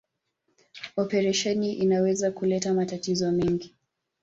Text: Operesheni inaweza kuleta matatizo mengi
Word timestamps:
Operesheni 0.97 1.73
inaweza 1.73 2.31
kuleta 2.31 2.73
matatizo 2.73 3.31
mengi 3.31 3.75